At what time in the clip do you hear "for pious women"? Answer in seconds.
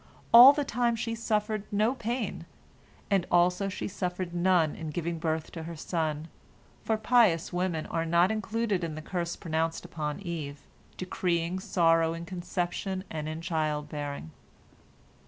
6.83-7.85